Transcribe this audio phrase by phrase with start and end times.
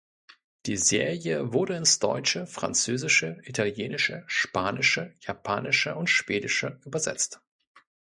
[0.65, 7.39] Die Serie wurde ins Deutsche, Französische, Italienische, Spanische, Japanische und Schwedische übersetzt.